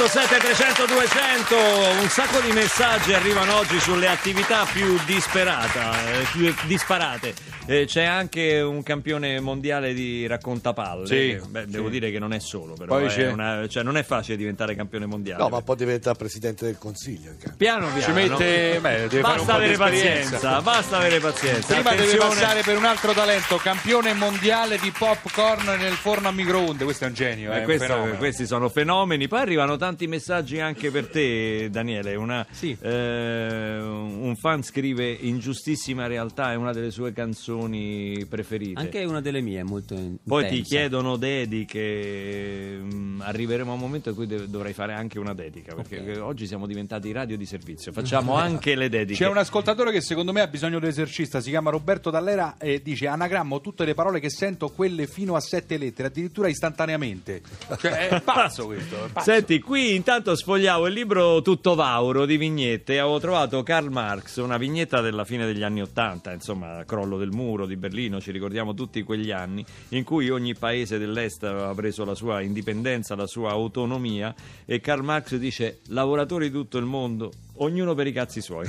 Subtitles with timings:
[0.00, 6.54] 3887 300 200 un sacco di messaggi arrivano oggi sulle attività più disperata, eh, più
[6.66, 7.34] disparate
[7.66, 11.90] Eh, c'è anche un campione mondiale di raccontapalle Sì, beh, devo sì.
[11.92, 14.74] dire che non è solo però Poi è c'è- una- cioè, non è facile diventare
[14.74, 17.32] campione mondiale No, ma poi diventa presidente del consiglio.
[17.58, 22.28] piano piano Ci mette, beh, deve basta avere pazienza basta avere pazienza Prima deve Attenzione.
[22.40, 26.84] passare per un altro talento, campione mondiale di popcorn nel forno a microonde.
[26.84, 28.16] Questo è un genio, Eh, è un questo- fenomeno.
[28.16, 29.28] questi sono fenomeni.
[29.28, 32.14] Poi arrivano tanti messaggi anche per te, Daniele.
[32.14, 32.76] Una, Sì.
[32.80, 38.78] eh, un fan scrive: Ingiustissima realtà è una delle sue canzoni preferite.
[38.80, 40.76] Anche una delle mie, molto in- Poi ti intensa.
[40.76, 42.78] chiedono dediche.
[42.80, 45.74] mm, Arriveremo a un momento in cui dev- dovrai fare anche una dedica.
[45.74, 47.92] Perché oggi siamo diventati radio di servizio.
[47.92, 49.22] Facciamo anche le dediche.
[49.24, 52.80] C'è un ascoltatore che secondo me ha bisogno di esercista, si chiama Roberto Dallera e
[52.82, 57.42] dice anagrammo tutte le parole che sento, quelle fino a sette lettere, addirittura istantaneamente.
[57.78, 59.30] Cioè è pazzo questo, è pazzo.
[59.30, 62.94] Senti, qui intanto sfogliavo il libro Tutto Vauro di vignette.
[62.94, 67.30] E avevo trovato Karl Marx, una vignetta della fine degli anni Ottanta, insomma, crollo del
[67.30, 72.04] muro di Berlino, ci ricordiamo tutti quegli anni in cui ogni paese dell'est aveva preso
[72.04, 77.32] la sua indipendenza, la sua autonomia e Karl Marx dice lavoratori di tutto il mondo,
[77.60, 78.68] ognuno per i cazzi suoi.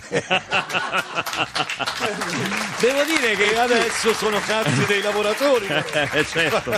[2.79, 5.65] Devo dire che adesso sono cazzi dei lavoratori.
[6.13, 6.71] eh, certo.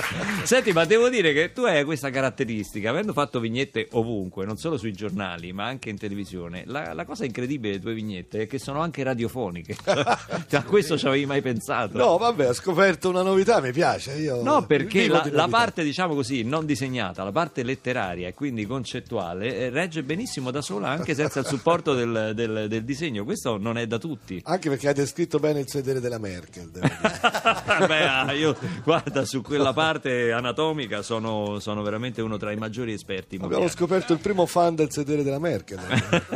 [0.44, 4.78] Senti, ma devo dire che tu hai questa caratteristica, avendo fatto vignette ovunque, non solo
[4.78, 6.64] sui giornali, ma anche in televisione.
[6.66, 9.76] La, la cosa incredibile delle tue vignette è che sono anche radiofoniche.
[10.54, 11.98] A questo ci avevi mai pensato?
[11.98, 14.14] No, vabbè, ho scoperto una novità, mi piace.
[14.14, 18.66] Io No, perché la, la parte, diciamo così, non disegnata, la parte letteraria e quindi
[18.66, 23.24] concettuale, eh, regge benissimo da sola anche senza il supporto del, del- del disegno.
[23.24, 24.42] Questo non è da tutti.
[24.46, 26.70] Anche perché hai descritto bene il sedere della Merkel.
[27.88, 32.94] Beh, ah, io guarda, su quella parte anatomica sono, sono veramente uno tra i maggiori
[32.94, 33.74] esperti Abbiamo mondiali.
[33.76, 35.80] scoperto il primo fan del sedere della Merkel.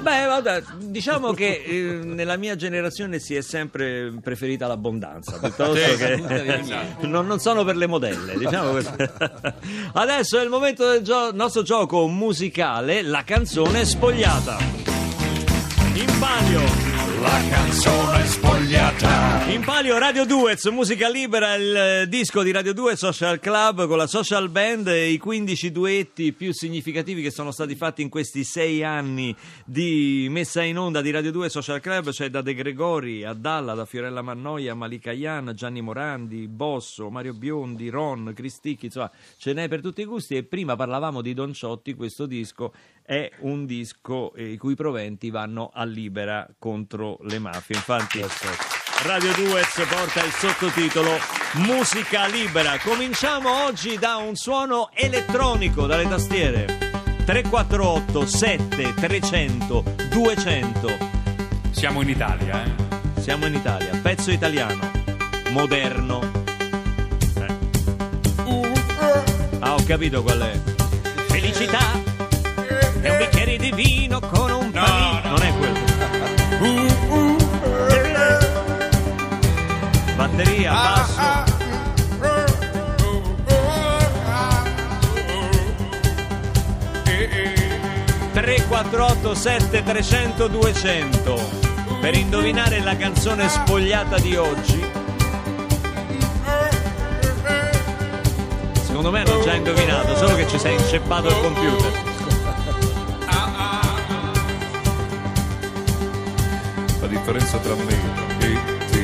[0.00, 6.22] Beh, guarda, diciamo che eh, nella mia generazione si è sempre preferita l'abbondanza piuttosto che
[7.06, 8.90] non, non sono per le modelle, diciamo così.
[9.94, 14.83] Adesso è il momento del gio- nostro gioco musicale, la canzone spogliata.
[15.96, 16.83] In palio.
[17.24, 19.50] La canzone spogliata.
[19.50, 23.96] In palio Radio Duez, musica libera, il eh, disco di Radio 2 Social Club con
[23.96, 28.44] la social band e i 15 duetti più significativi che sono stati fatti in questi
[28.44, 33.24] sei anni di messa in onda di Radio 2 Social Club, cioè da De Gregori
[33.24, 39.10] a Dalla, da Fiorella Mannoia, Malika Yan, Gianni Morandi, Bosso, Mario Biondi, Ron, Cristicchi, insomma
[39.38, 42.70] ce n'è per tutti i gusti e prima parlavamo di Don Ciotti, questo disco
[43.06, 47.76] è un disco eh, i cui proventi vanno a libera contro le mafie.
[47.76, 48.24] Infatti
[49.02, 51.18] Radio 2 porta il sottotitolo
[51.54, 52.78] Musica libera.
[52.78, 56.92] Cominciamo oggi da un suono elettronico dalle tastiere.
[57.24, 60.98] 348 7 300 200.
[61.70, 63.20] Siamo in Italia, eh?
[63.20, 64.90] Siamo in Italia, pezzo italiano,
[65.50, 66.20] moderno.
[67.36, 67.54] Eh.
[69.60, 70.60] Ah, ho capito qual è.
[71.28, 71.92] Felicità
[73.00, 75.43] è un bicchiere di vino con un panino.
[76.64, 78.38] Non è quello.
[80.16, 81.52] Batteria, basso.
[88.32, 91.40] 348 7 300 200
[92.00, 94.84] per indovinare la canzone spogliata di oggi.
[98.82, 102.03] Secondo me hanno già indovinato, solo che ci sei inceppato il computer.
[107.24, 107.96] Differenza tra me
[108.38, 108.58] e
[108.90, 109.02] te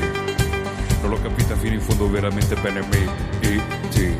[1.01, 3.09] non l'ho capita fino in fondo veramente bene me
[3.41, 4.15] e te.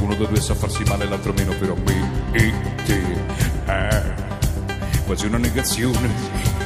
[0.00, 2.52] Uno dei due sa farsi male, l'altro meno, però me e
[2.84, 3.02] te.
[3.64, 4.02] Ah,
[5.06, 6.10] quasi una negazione.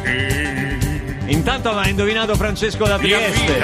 [0.03, 0.77] Eh,
[1.27, 3.59] Intanto aveva indovinato Francesco da Trieste.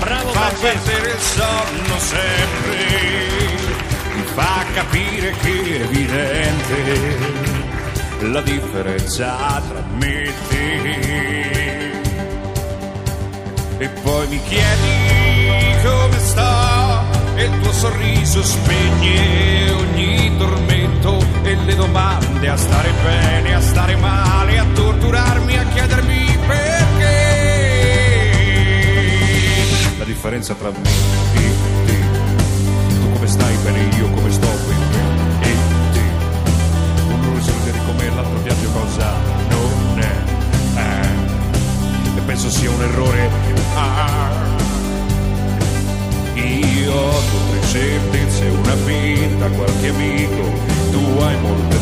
[0.00, 0.90] Bravo fa Francesco.
[0.90, 2.76] perdere il sonno sempre.
[4.16, 7.57] Mi fa capire che è evidente
[8.20, 11.96] la differenza tra me e te.
[13.78, 21.74] E poi mi chiedi come sto e il tuo sorriso spegne ogni tormento e le
[21.76, 27.16] domande a stare bene, a stare male, a torturarmi, a chiedermi perché.
[29.98, 30.88] La differenza tra me
[31.34, 31.54] e
[31.86, 31.96] te.
[32.88, 34.17] Tu come stai bene, io come
[42.38, 43.30] penso sia un errore.
[43.74, 44.30] Ah.
[46.34, 50.52] Io ho tutte certezze, una vita, qualche amico,
[50.92, 51.78] tu hai molte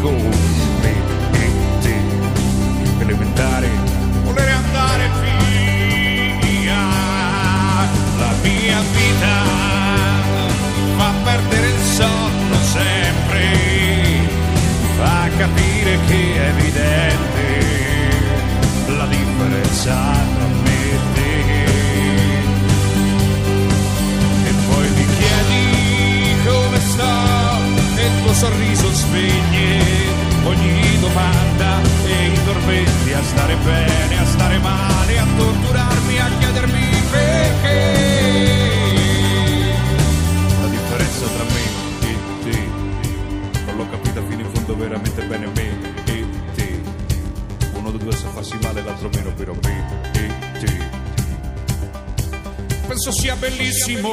[0.00, 0.28] come
[0.80, 0.94] me
[1.30, 1.50] e
[1.82, 1.94] te.
[2.98, 3.68] Elementare,
[4.24, 5.10] volere andare
[6.40, 6.82] via.
[8.18, 9.34] La mia vita
[10.96, 13.46] fa perdere il sonno sempre,
[14.96, 17.83] fa capire che è evidente
[19.82, 21.34] me e te.
[24.48, 27.02] E poi mi chiedi come sto
[27.96, 29.82] e il tuo sorriso spegne
[30.44, 36.88] ogni domanda e i tormenti a stare bene, a stare male, a torturarmi, a chiedermi
[37.10, 38.12] perché.
[40.60, 41.53] La differenza tra me
[48.44, 50.82] farsi male, l'altro meno, però me e te.
[52.86, 54.10] Penso sia bellissimo.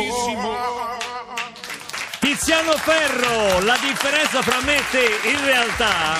[2.19, 6.13] Tiziano Ferro, la differenza fra me e te in realtà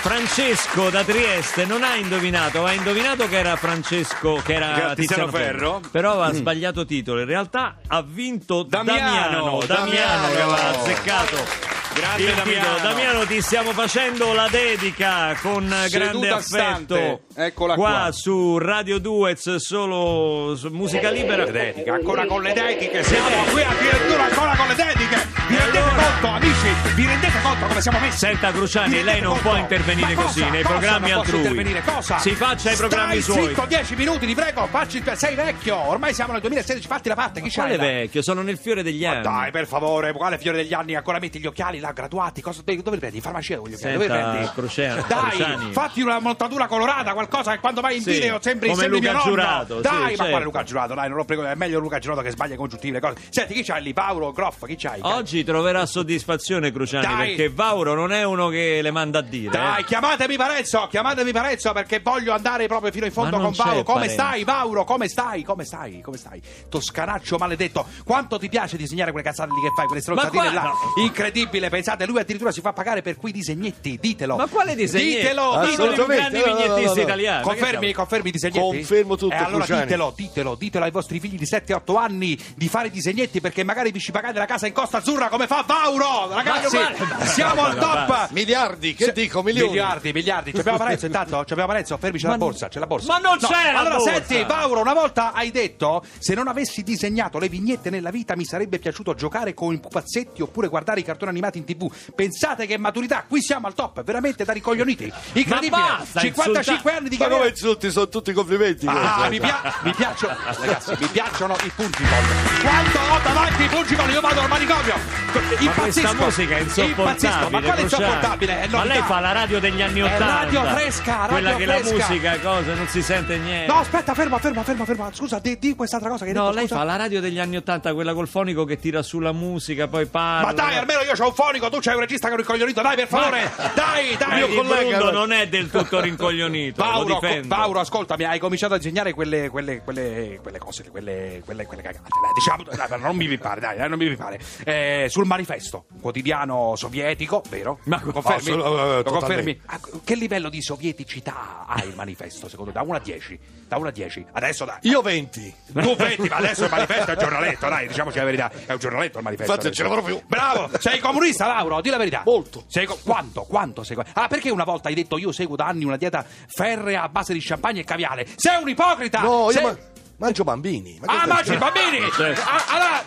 [0.00, 5.30] Francesco da Trieste non ha indovinato, ha indovinato che era Francesco, che era Tiziano, Tiziano
[5.30, 5.88] Ferro, Ferro.
[5.90, 7.20] però aveva sbagliato titolo.
[7.20, 10.82] In realtà ha vinto Damiano, Damiano, Damiano, che aveva Damiano.
[10.82, 11.71] azzeccato.
[11.94, 12.34] Grande il.
[12.34, 12.78] Damiano.
[12.82, 17.20] Damiano, ti stiamo facendo la dedica con grande Seduta affetto stante.
[17.34, 18.12] Eccola qua, qua.
[18.12, 21.44] su Radio Duez, solo musica libera.
[21.46, 25.40] dedica, ancora con le dediche, siamo qui addirittura ancora con le dediche.
[25.48, 26.68] Vi rendete conto, amici?
[26.94, 28.18] Vi rendete conto come siamo messi?
[28.18, 29.48] Senta Cruciani, lei non conto?
[29.48, 30.50] può intervenire Ma così cosa?
[30.52, 31.38] nei Cosa programmi non altrui.
[31.40, 31.82] intervenire?
[31.84, 32.18] Cosa?
[32.18, 33.48] Si faccia i programmi Stai suoi.
[33.48, 35.76] zitto 10 minuti, ti prego, facci sei vecchio.
[35.88, 37.76] Ormai siamo nel 2016, fatti la parte, chi c'hai?
[37.76, 38.22] Quale vecchio?
[38.22, 39.22] Sono nel fiore degli Ma anni.
[39.22, 40.94] dai, per favore, quale fiore degli anni?
[40.94, 42.40] Ancora metti gli occhiali là, graduati?
[42.40, 43.16] Cosa, dove li prendi?
[43.16, 43.76] In farmacia occhiali?
[43.76, 44.50] Senta, dove prendi?
[44.54, 45.72] Cruciani- Dai, Cruciani.
[45.72, 49.12] fatti una montatura colorata, qualcosa che quando vai in Sì, video sembri, come sembri Luca
[49.12, 49.22] mio.
[49.22, 50.28] Giurato, sì, Dai, ma certo.
[50.30, 50.94] quale Luca Giurato?
[50.94, 53.16] Dai, non lo prego, è meglio Luca Giurato che sbaglia i congiuntivi, le cose.
[53.28, 53.92] Senti, chi c'hai lì?
[53.92, 55.00] Paolo, Groff, chi c'hai?
[55.02, 57.26] Oggi troverà soddisfazione Cruciani Dai.
[57.28, 59.50] perché Vauro non è uno che le manda a dire.
[59.50, 59.84] Dai, eh.
[59.84, 63.82] chiamatemi Parenzo, chiamatemi Parenzo perché voglio andare proprio fino in fondo con Vauro.
[63.82, 64.14] Come Parenzo.
[64.14, 64.84] stai, Vauro?
[64.84, 65.42] Come stai?
[65.42, 66.00] Come stai?
[66.00, 66.40] Come stai?
[66.68, 67.84] Toscanaccio maledetto.
[68.04, 70.62] Quanto ti piace disegnare quelle cazzate lì che fai, quelle stronzatine qua- là?
[70.62, 71.02] no.
[71.02, 74.36] Incredibile, pensate, lui addirittura si fa pagare per quei disegnetti, ditelo.
[74.36, 75.14] Ma quale disegnetti?
[75.22, 77.02] Ditelo, più Assolutamente, grandi no, no, no, vignettisti no.
[77.02, 77.42] italiani.
[77.42, 78.76] Confermi, confermi i disegnetti?
[78.76, 79.82] Confermo tutto, E allora Cruciani.
[79.82, 83.90] ditelo, ditelo, ditelo ai vostri figli di 7-8 anni di fare i disegnetti perché magari
[83.90, 86.32] vi ci pagate la casa in Costa Azzurra come fa Vauro!
[86.34, 86.76] Ragazzi,
[87.24, 88.28] siamo al top!
[88.32, 89.68] Miliardi, che dico, milioni.
[89.68, 90.52] Miliardi, miliardi.
[90.52, 91.44] Ci abbiamo Parenzo intanto?
[91.44, 91.96] Ci abbiamo Parenzo?
[91.96, 93.06] Fermi, c'è la borsa, c'è la borsa.
[93.12, 94.12] Ma non No, c'è la Allora, borsa!
[94.24, 98.44] senti, Paolo, una volta hai detto se non avessi disegnato le vignette nella vita mi
[98.44, 101.90] sarebbe piaciuto giocare con i pupazzetti oppure guardare i cartoni animati in tv.
[102.14, 105.12] Pensate che maturità, qui siamo al top, veramente da ricoglioniti.
[105.32, 105.70] Incredibile.
[105.70, 106.96] basta 55 insultare.
[106.96, 107.56] anni di Ma come carriera.
[107.56, 108.86] insulti, sono tutti complimenti.
[108.86, 112.60] Ah, mi, pia- mi piacciono, ragazzi, mi piacciono i pungicoll.
[112.60, 114.94] Quando ho davanti i pungicoll io vado al manicomio.
[115.32, 115.80] Ma Impazzisco.
[115.80, 117.30] questa musica è insopportabile.
[117.30, 117.82] Ma quale Cruciani.
[117.82, 118.60] insopportabile?
[118.62, 120.26] È Ma lei fa la radio degli anni È Ottanta.
[120.26, 121.96] radio fresca, radio Quella che fresca.
[121.96, 123.72] la musica, cosa, non si sente niente.
[123.72, 125.10] No, aspetta, ferma, ferma, ferma, ferma.
[125.12, 126.78] Scusa, di, di quest'altra cosa che No, detto, lei scusa.
[126.80, 130.46] fa la radio degli anni Ottanta, quella col fonico che tira sulla musica, poi parla.
[130.48, 132.80] Ma dai, almeno io c'ho un fonico, tu c'hai un regista che è un ricoglionito,
[132.82, 133.50] dai, per favore.
[133.74, 134.42] Dai, dai.
[134.42, 136.82] Il Mio collega- non è del tutto rincoglionito.
[136.82, 137.48] lo Paolo, difendo.
[137.48, 142.08] Paolo, ascoltami, hai cominciato a disegnare quelle, quelle, quelle, quelle cose, quelle, quelle, quelle cagate.
[142.08, 144.40] Dai, diciamo, dai, non mi pare, dai, dai, non mi pare.
[144.64, 147.78] Eh, sul manifesto, un quotidiano sovietico, vero?
[147.84, 148.36] Ma- confermi?
[148.36, 149.60] assolut- eh, confermi?
[150.04, 152.78] Che livello di sovieticità ha il manifesto, secondo te?
[152.78, 153.38] Da 1 a 10?
[153.68, 154.26] Da 1 a 10?
[154.32, 154.78] Adesso dai.
[154.82, 155.54] Io 20.
[155.72, 158.50] Tu vedi, ma adesso il manifesto è un giornaletto, dai, diciamoci la verità.
[158.66, 159.52] È un giornaletto il manifesto.
[159.52, 159.82] Infatti, adesso.
[159.82, 160.22] ce lavoro più.
[160.26, 162.22] Bravo, sei comunista, Lauro, di la verità.
[162.24, 162.64] Molto.
[162.86, 163.42] Co- quanto?
[163.42, 166.24] Quanto sei co- Ah, perché una volta hai detto io seguo da anni una dieta
[166.46, 168.26] ferrea a base di champagne e caviale?
[168.36, 169.20] Sei un ipocrita!
[169.20, 169.76] No, io Sei- ma-
[170.18, 170.98] mangio bambini.
[171.04, 171.98] Ma Ah, mangi i bambini!
[171.98, 173.02] Ah, allora,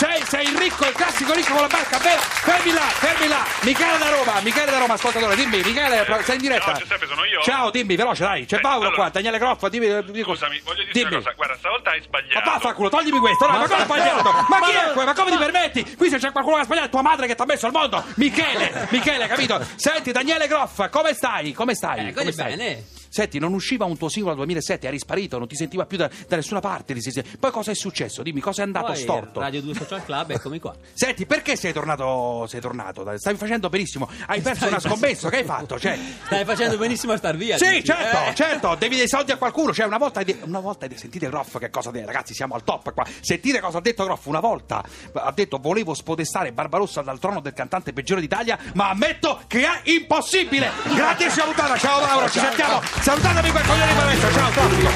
[0.00, 2.20] sei, sei il ricco, il classico ricco con la barca, vero?
[2.22, 3.44] Fermi là, fermi là!
[3.62, 6.64] Michele da Roma, Michele da Roma, ascoltatore, dimmi, Michele, sei in diretta?
[6.64, 7.42] Ciao, Giuseppe, sono io.
[7.42, 10.82] Ciao, dimmi, veloce, dai, c'è Eh, Paolo allora- qua, Daniele Groffa, dimmi, dimmi Scusami, voglio
[10.84, 11.08] dirti dimmi.
[11.12, 11.32] una cosa.
[11.36, 12.50] Guarda, stavolta hai Ma sbagliato.
[12.50, 14.30] vaffanculo, toglimi questo, dai, ma, come ho sbagliato?
[14.32, 14.92] Ma, Ma chi è no.
[14.92, 15.06] quello?
[15.08, 15.96] Ma come ti permetti?
[15.96, 17.72] Qui se c'è qualcuno che ha sbagliato, è tua madre che ti ha messo al
[17.72, 18.02] mondo!
[18.14, 19.62] Michele, Michele, capito?
[19.76, 21.52] Senti, Daniele Groff, come stai?
[21.52, 22.08] Come stai?
[22.08, 22.56] Eh, come stai?
[22.56, 22.84] bene.
[23.10, 26.08] Senti, non usciva un tuo singolo dal 2007, eri sparito, non ti sentiva più da,
[26.28, 26.94] da nessuna parte.
[27.38, 28.22] Poi cosa è successo?
[28.22, 29.40] Dimmi, cosa è andato Poi storto?
[29.40, 30.74] Radio 2 Social Club, eccomi qua.
[30.92, 32.46] Senti, perché sei tornato?
[32.48, 33.04] Sei tornato?
[33.16, 34.08] Stavi facendo benissimo.
[34.26, 35.78] Hai perso una scommessa, che hai fatto?
[35.78, 37.58] Cioè, Stai facendo benissimo a star via.
[37.58, 37.86] sì, dici?
[37.86, 38.34] certo, Eh.
[38.34, 39.72] certo, devi dei soldi a qualcuno.
[39.74, 42.62] Cioè, una volta, de- una volta de- sentite Groff che cosa detto, ragazzi, siamo al
[42.62, 43.04] top qua.
[43.20, 44.26] Sentite cosa ha detto Groff.
[44.26, 49.40] Una volta ha detto volevo spodestare Barbarossa dal trono del cantante peggiore d'Italia, ma ammetto
[49.48, 50.70] che è impossibile.
[50.94, 52.80] Grandissima puntata, ciao Mauro, ci sentiamo.
[53.02, 54.90] Salutatemi quel coglione di Parenzo, ciao, traffico.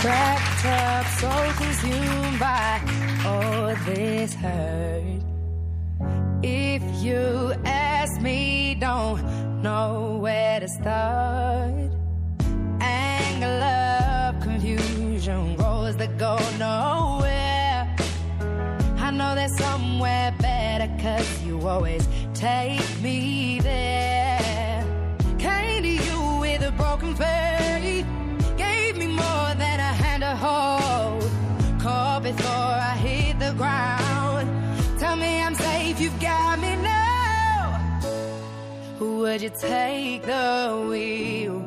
[0.00, 2.80] Cracked up, so consumed by
[3.24, 5.22] all this hurt.
[6.42, 8.76] If you ask me
[10.62, 11.90] to start.
[12.80, 17.86] Anger, love, confusion, roads that go nowhere.
[18.98, 24.11] I know there's somewhere better, cause you always take me there.
[39.22, 41.64] Would you take the wheel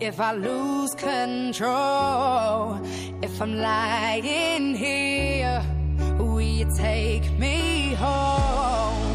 [0.00, 2.80] if I lose control?
[3.20, 5.62] If I'm lying here,
[6.18, 9.09] will you take me home?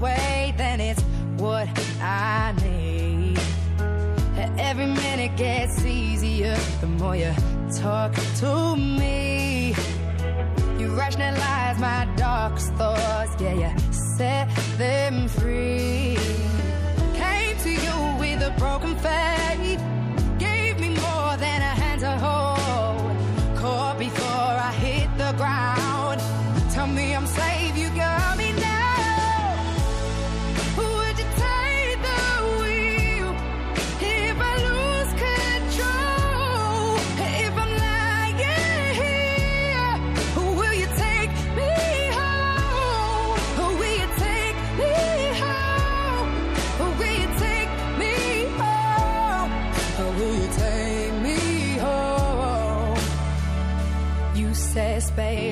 [0.00, 1.02] Away, then it's
[1.36, 1.68] what
[2.00, 3.38] I need.
[4.58, 7.32] Every minute gets easier the more you
[7.80, 9.74] talk to me.
[10.78, 16.16] You rationalize my darkest thoughts, yeah, you set them free.
[17.14, 19.80] Came to you with a broken faith,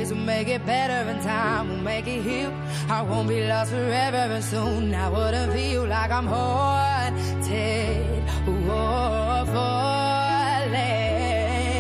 [0.08, 2.52] space will make it better and time will make it heal.
[2.88, 8.06] I won't be lost forever and soon I wouldn't feel like I'm haunted
[9.54, 10.76] falling.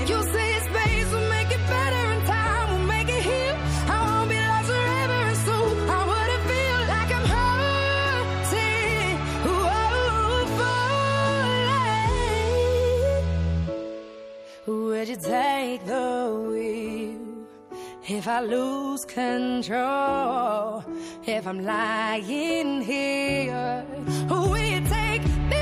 [0.08, 3.56] You say space will make it better and time will make it heal.
[3.94, 9.16] I won't be lost forever and soon I wouldn't feel like I'm haunted
[9.54, 11.68] or falling.
[14.66, 16.27] Would you take the
[18.18, 20.82] if I lose control?
[21.24, 23.86] If I'm lying here,
[24.28, 25.57] will you take me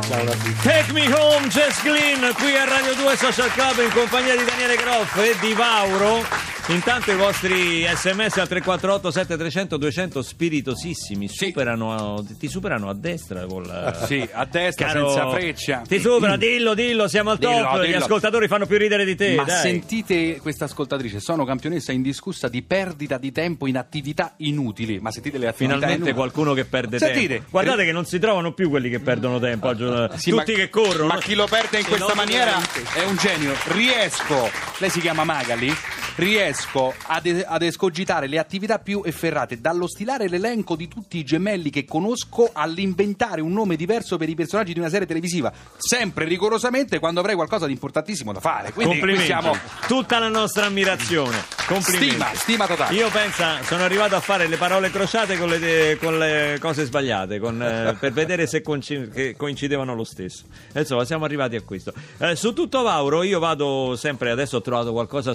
[0.00, 0.62] c'ha una pizza.
[0.62, 4.76] Take me home, Jess Glynn, qui a Radio 2 Social Club in compagnia di Daniele
[4.76, 6.45] Groff e di Vauro.
[6.68, 13.62] Intanto i vostri sms al 348 7300 200 spiritosissimi superano, ti superano a destra con
[13.62, 13.94] la...
[14.06, 15.82] Sì, a destra Caro- senza freccia.
[15.86, 17.82] Ti supera, dillo, dillo, siamo al Dillo, top.
[17.82, 17.98] Gli dillo.
[17.98, 19.36] ascoltatori fanno più ridere di te.
[19.36, 19.60] Ma dai.
[19.60, 24.98] sentite questa ascoltatrice, sono campionessa indiscussa di perdita di tempo in attività inutili.
[24.98, 27.48] Ma sentite le attività Finalmente qualcuno che perde Sentite, tempo.
[27.50, 29.68] Guardate che non si trovano più quelli che perdono tempo.
[29.68, 31.06] al giorno- Sì, Tutti ma- che corrono.
[31.14, 32.82] Ma chi lo perde in questa maniera veramente.
[32.98, 33.52] è un genio.
[33.68, 35.72] Riesco, lei si chiama Magali,
[36.16, 41.70] riesco ad, ad escogitare le attività più efferrate, dallo stilare l'elenco di tutti i gemelli
[41.70, 46.98] che conosco all'inventare un nome diverso per i personaggi di una serie televisiva, sempre rigorosamente
[46.98, 48.72] quando avrei qualcosa di importantissimo da fare.
[48.72, 49.56] Quindi qui siamo
[49.86, 51.54] Tutta la nostra ammirazione.
[51.66, 52.10] Complimenti.
[52.10, 52.94] stima, stima totale.
[52.94, 57.40] Io pensa, sono arrivato a fare le parole crociate con le, con le cose sbagliate,
[57.40, 60.44] con, eh, per vedere se coincidevano lo stesso.
[60.74, 61.92] Insomma, siamo arrivati a questo.
[62.18, 65.34] Eh, su tutto Vauro, io vado sempre, adesso ho trovato qualcosa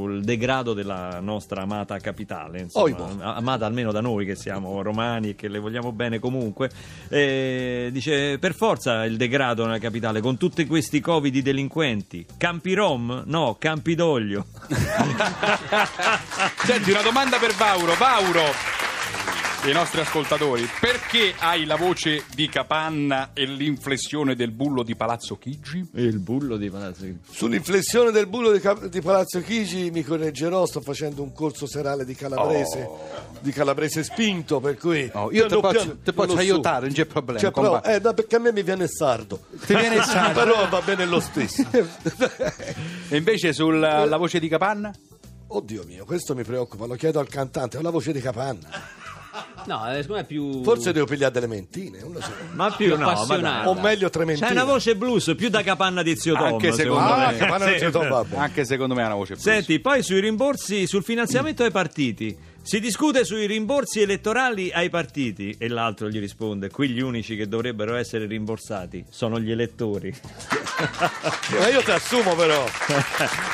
[0.00, 3.08] sul degrado della nostra amata capitale, insomma, Oibo.
[3.20, 6.70] amata almeno da noi che siamo romani e che le vogliamo bene comunque.
[7.08, 12.24] Eh, dice, per forza il degrado nella capitale, con tutti questi covid di delinquenti.
[12.38, 13.24] Campi Rom?
[13.26, 14.46] No, Campidoglio.
[16.64, 17.94] Senti, una domanda per Vauro.
[17.94, 18.42] Vauro,
[19.66, 25.36] i nostri ascoltatori, perché hai la voce di Capanna e l'inflessione del bullo di Palazzo
[25.36, 25.86] Chigi?
[25.96, 27.04] Il bullo di Palazzo.
[27.30, 32.06] Sull'inflessione del bullo di, Cap- di Palazzo Chigi mi correggerò, sto facendo un corso serale
[32.06, 32.88] di calabrese,
[33.40, 35.10] di calabrese spinto, per cui...
[35.12, 38.38] Oh, io ti posso- posso aiutare, non c'è problema, Cioè, però, eh, no, perché a
[38.38, 39.40] me mi viene sardo.
[39.66, 40.40] Ti viene sardo?
[40.40, 41.66] però va bene lo stesso.
[43.12, 44.90] E invece sulla voce di Capanna?
[45.52, 48.68] Oddio mio, questo mi preoccupa, lo chiedo al cantante, ho la voce di capanna.
[49.66, 50.62] No, secondo me è più...
[50.62, 52.30] Forse devo pigliare delle mentine, non lo so.
[52.54, 53.68] Ma più Più no, ma appassionato.
[53.70, 54.46] O meglio trementine.
[54.46, 56.44] C'è una voce blues più da capanna di zio Tom.
[56.46, 57.36] Anche secondo secondo Ah, me.
[57.36, 57.84] capanna non Sì.
[57.84, 58.42] ci va bene.
[58.42, 59.46] Anche secondo me ha una voce blues.
[59.46, 62.36] Senti, poi sui rimborsi, sul finanziamento ai partiti.
[62.62, 67.48] Si discute sui rimborsi elettorali ai partiti e l'altro gli risponde: qui gli unici che
[67.48, 70.14] dovrebbero essere rimborsati sono gli elettori.
[71.58, 72.64] Ma io ti assumo però.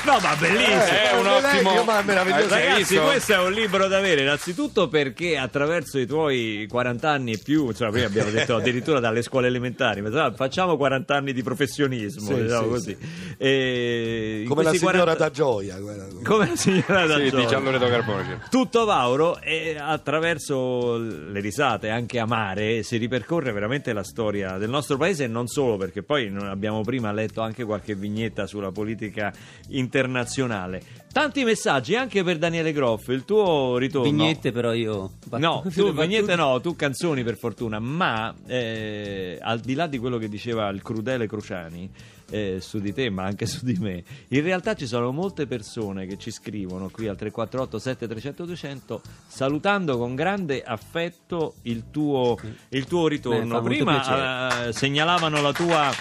[0.05, 0.75] no, ma bellissimo!
[0.75, 2.05] è un ottimo- ma.
[2.05, 7.33] Eh, Ragazzi, questo è un libro da avere, innanzitutto perché attraverso i tuoi 40 anni
[7.33, 11.33] e più, insomma, prima abbiamo detto addirittura dalle scuole elementari, ma insomma, facciamo 40 anni
[11.33, 12.97] di professionismo, Sì, diciamo sì, così.
[13.39, 15.77] E in Come la questi signora 40 da gioia.
[16.23, 17.45] Come la signora da Sì, Gioia.
[17.45, 18.41] dice Loreto Carbone.
[18.51, 24.97] Tutto Vauro e attraverso le risate anche amare si ripercorre veramente la storia del nostro
[24.97, 29.31] paese e non solo perché poi abbiamo prima letto anche qualche vignetta sulla politica
[29.69, 31.05] internazionale.
[31.13, 34.11] Tanti messaggi anche per Daniele Groff, il tuo ritorno.
[34.11, 35.13] Vignette però io...
[35.33, 40.17] No, tu vignette no, tu canzoni per fortuna, ma eh, al di là di quello
[40.17, 41.91] che diceva il crudele Cruciani
[42.31, 46.07] eh, su di te, ma anche su di me, in realtà ci sono molte persone
[46.07, 52.37] che ci scrivono qui al 348 7300 200 salutando con grande affetto il tuo,
[52.71, 53.61] il tuo Beh, ritorno.
[53.61, 55.93] molto Prima eh, segnalavano la tua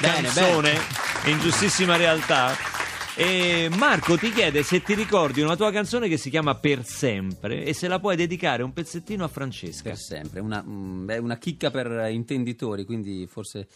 [0.00, 0.78] Bene, canzone
[1.26, 2.70] in giustissima realtà.
[3.14, 7.62] E Marco ti chiede se ti ricordi una tua canzone che si chiama Per sempre
[7.62, 9.90] e se la puoi dedicare un pezzettino a Francesca.
[9.90, 13.68] Per sempre, una, mm, beh, una chicca per intenditori, quindi forse...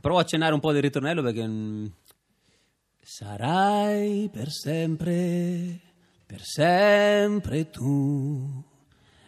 [0.00, 1.46] Provo a accennare un po' del ritornello perché...
[1.46, 1.86] mm,
[3.04, 5.80] Sarai per sempre,
[6.24, 8.62] per sempre tu.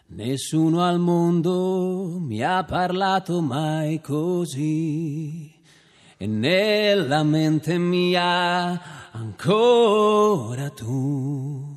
[0.06, 5.52] Nessuno al mondo mi ha parlato mai così.
[6.16, 11.76] E nella mente mia ancora tu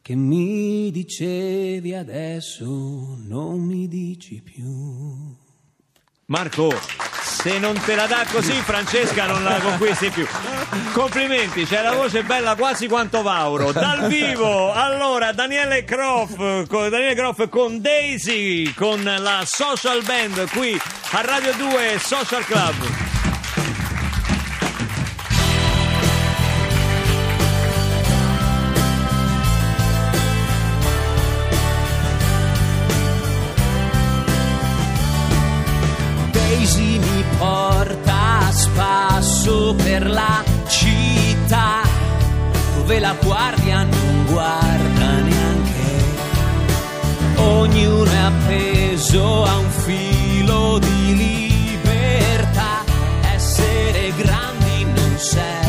[0.00, 5.34] che mi dicevi adesso non mi dici più.
[6.26, 6.70] Marco,
[7.42, 10.24] se non te la dà così Francesca non la conquisti più.
[10.92, 13.72] Complimenti, c'è la voce bella quasi quanto Vauro.
[13.72, 16.36] Dal vivo, allora Daniele Groff,
[16.68, 23.01] con, Daniele Groff con Daisy, con la Social Band qui a Radio 2 Social Club.
[42.92, 45.70] Dove la guardia non guarda neanche.
[47.36, 52.84] Ognuno è appeso a un filo di libertà.
[53.34, 55.61] Essere grandi non serve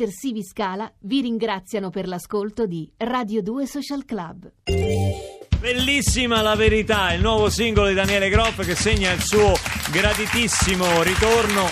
[0.00, 4.50] Detersivi Scala vi ringraziano per l'ascolto di Radio 2 Social Club.
[5.58, 9.52] Bellissima la verità, il nuovo singolo di Daniele Groff che segna il suo
[9.92, 11.66] graditissimo ritorno.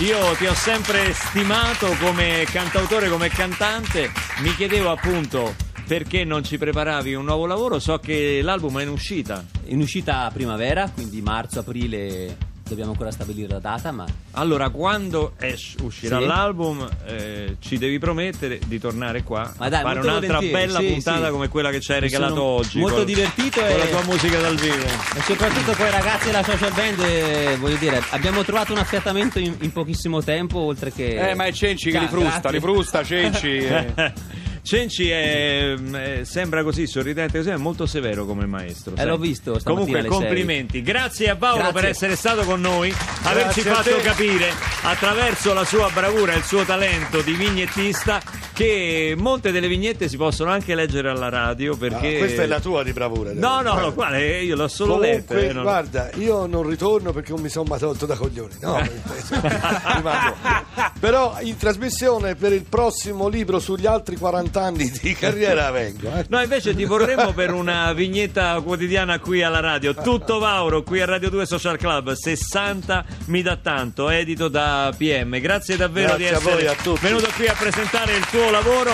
[0.00, 4.10] Io ti ho sempre stimato come cantautore, come cantante.
[4.40, 5.54] Mi chiedevo appunto
[5.86, 7.78] perché non ci preparavi un nuovo lavoro.
[7.78, 9.46] So che l'album è in uscita.
[9.66, 15.74] In uscita a primavera, quindi marzo-aprile dobbiamo ancora stabilire la data, ma Allora, quando es-
[15.82, 16.26] uscirà Sì.
[16.26, 20.66] l'album, eh, ci devi promettere di tornare qua Ma a dai, fare molto un'altra volentieri,
[20.66, 21.30] bella sì, puntata sì.
[21.32, 22.78] come quella che ci hai Mi regalato sono oggi.
[22.78, 24.84] molto con- divertito con e- la tua musica dal vivo.
[24.84, 29.54] E soprattutto poi ragazzi della social band, eh, voglio dire, abbiamo trovato un affiatamento in,
[29.60, 31.30] in pochissimo tempo, oltre che...
[31.30, 32.50] Eh, ma è Cenci che Già, li frusta, grazie.
[32.52, 33.56] li frusta Cenci.
[33.58, 34.12] eh.
[34.64, 38.94] Cenci è, eh, sembra così sorridente, così è molto severo come maestro.
[38.96, 39.06] sai.
[39.06, 40.18] l'ho visto Comunque, alle sei.
[40.18, 40.82] complimenti.
[40.82, 41.80] Grazie a Paolo Grazie.
[41.80, 42.94] per essere stato con noi,
[43.24, 44.50] averci Grazie a fatto capire
[44.82, 48.20] attraverso la sua bravura e il suo talento di vignettista
[48.52, 52.18] che molte delle vignette si possono anche leggere alla radio Ah, perché.
[52.18, 53.32] questa è la tua di bravura.
[53.32, 53.80] No, no, Guarda.
[53.80, 54.42] no, quale?
[54.42, 55.34] Io l'ho solo letta.
[55.34, 58.54] Comunque, eh, non- guarda, io non ritorno perché non mi sono mai tolto da coglioni.
[58.60, 58.76] No,
[59.96, 60.36] rimango.
[60.98, 66.10] Però in trasmissione per il prossimo libro sugli altri 40 anni di carriera vengo.
[66.14, 66.24] eh.
[66.28, 69.94] No, invece ti vorremmo per una vignetta quotidiana qui alla radio.
[69.94, 75.38] Tutto Vauro qui a Radio 2 Social Club 60 mi dà tanto, edito da PM.
[75.40, 78.92] Grazie davvero Grazie di essere venuto qui a presentare il tuo lavoro.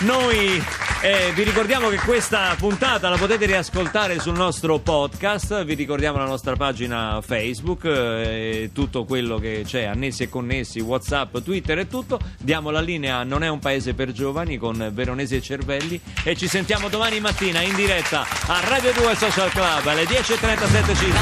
[0.00, 0.62] Noi
[1.02, 5.64] eh, vi ricordiamo che questa puntata la potete riascoltare sul nostro podcast.
[5.64, 10.80] Vi ricordiamo la nostra pagina Facebook eh, e tutto quello che c'è, annessi e connessi,
[10.80, 12.20] WhatsApp, Twitter e tutto.
[12.38, 16.48] Diamo la linea Non è un paese per giovani con Veronesi e Cervelli e ci
[16.48, 21.20] sentiamo domani mattina in diretta a Radio 2 Social Club alle 10.37 circa.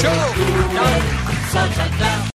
[0.00, 0.30] Ciao!